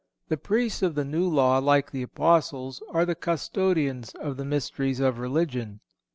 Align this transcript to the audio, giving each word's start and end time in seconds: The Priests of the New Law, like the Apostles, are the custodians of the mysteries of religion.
The 0.29 0.37
Priests 0.37 0.81
of 0.81 0.95
the 0.95 1.05
New 1.05 1.29
Law, 1.29 1.59
like 1.59 1.91
the 1.91 2.01
Apostles, 2.01 2.81
are 2.89 3.05
the 3.05 3.13
custodians 3.13 4.13
of 4.15 4.35
the 4.35 4.45
mysteries 4.45 4.99
of 4.99 5.19
religion. 5.19 5.79